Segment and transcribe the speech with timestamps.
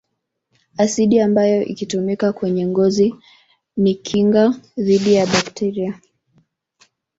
[0.77, 3.15] Asidi ambayo ikitumika kwenye ngozi
[3.77, 5.99] ni kinga dhidi ya bakteria